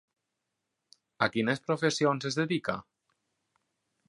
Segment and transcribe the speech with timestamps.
[1.25, 2.79] A quines professions es dedica?